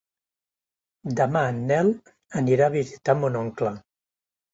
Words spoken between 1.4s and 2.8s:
en Nel anirà a